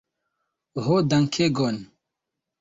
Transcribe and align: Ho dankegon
Ho 0.83 0.95
dankegon 1.09 1.77